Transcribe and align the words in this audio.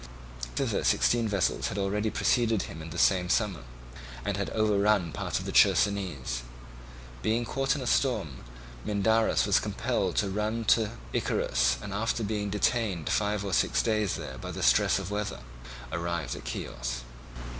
Thither 0.55 0.83
sixteen 0.83 1.27
vessels 1.27 1.67
had 1.67 1.77
already 1.77 2.09
preceded 2.09 2.63
him 2.63 2.81
in 2.81 2.89
the 2.89 2.97
same 2.97 3.29
summer, 3.29 3.61
and 4.25 4.35
had 4.35 4.49
overrun 4.49 5.11
part 5.11 5.37
of 5.37 5.45
the 5.45 5.51
Chersonese. 5.51 6.41
Being 7.21 7.45
caught 7.45 7.75
in 7.75 7.81
a 7.81 7.85
storm, 7.85 8.43
Mindarus 8.83 9.45
was 9.45 9.59
compelled 9.59 10.15
to 10.15 10.31
run 10.31 10.55
in 10.55 10.65
to 10.65 10.91
Icarus 11.13 11.77
and, 11.83 11.93
after 11.93 12.23
being 12.23 12.49
detained 12.49 13.09
five 13.11 13.45
or 13.45 13.53
six 13.53 13.83
days 13.83 14.15
there 14.15 14.39
by 14.39 14.51
stress 14.53 14.97
of 14.97 15.11
weather, 15.11 15.41
arrived 15.91 16.35
at 16.35 16.47
Chios. 16.47 17.03